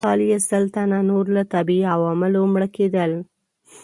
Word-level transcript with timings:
بل 0.03 0.05
کال 0.07 0.19
یې 0.29 0.37
سل 0.49 0.63
تنه 0.75 0.99
نور 1.09 1.25
له 1.35 1.43
طبیعي 1.53 1.85
عواملو 1.95 2.39
مړه 2.53 2.67
کېدل. 2.75 3.11